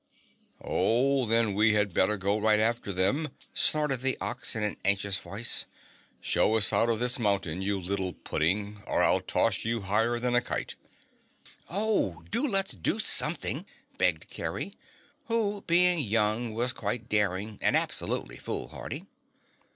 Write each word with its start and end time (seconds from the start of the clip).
"Oh, 0.59 1.27
then 1.27 1.53
we 1.53 1.73
had 1.73 1.93
better 1.93 2.17
go 2.17 2.39
right 2.39 2.59
after 2.59 2.91
them," 2.91 3.29
snorted 3.53 4.01
the 4.01 4.17
Ox 4.19 4.55
in 4.55 4.63
an 4.63 4.77
anxious 4.83 5.19
voice. 5.19 5.65
"Show 6.19 6.55
us 6.55 6.73
out 6.73 6.89
of 6.89 6.97
this 6.99 7.19
mountain, 7.19 7.61
you 7.61 7.79
little 7.79 8.13
pudding, 8.13 8.81
or 8.87 9.03
I'll 9.03 9.21
toss 9.21 9.63
you 9.63 9.81
higher 9.81 10.17
than 10.17 10.33
a 10.33 10.41
kite." 10.41 10.73
"Oh, 11.69 12.23
do 12.31 12.41
let's 12.47 12.71
do 12.71 12.97
something!" 12.97 13.67
begged 13.99 14.27
Kerry, 14.27 14.75
who, 15.27 15.61
being 15.67 15.99
young, 15.99 16.55
was 16.55 16.73
quite 16.73 17.07
daring 17.07 17.59
and 17.61 17.75
absolutely 17.77 18.37
foolhardy. 18.37 19.05